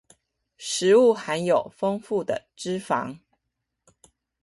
[0.57, 3.19] 食物含有豐富的脂肪